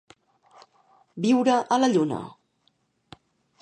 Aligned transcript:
Viure 1.27 1.59
a 1.77 1.81
la 1.83 1.93
lluna. 1.95 2.23